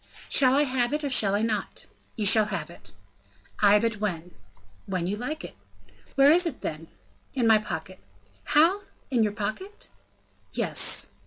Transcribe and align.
"Shall 0.29 0.55
I 0.55 0.63
have 0.63 0.93
it, 0.93 1.03
or 1.03 1.11
shall 1.11 1.35
I 1.35 1.43
not?" 1.43 1.85
"You 2.15 2.25
shall 2.25 2.45
have 2.45 2.71
it." 2.71 2.93
"Ay, 3.61 3.77
but 3.77 3.97
when?" 3.97 4.31
"When 4.87 5.05
you 5.05 5.15
like." 5.15 5.55
"Where 6.15 6.31
is 6.31 6.47
it, 6.47 6.61
then?" 6.61 6.87
"In 7.35 7.45
my 7.45 7.59
pocket." 7.59 7.99
"How 8.45 8.81
in 9.11 9.21
your 9.21 9.31
pocket?" 9.31 9.89
"Yes." 10.53 11.11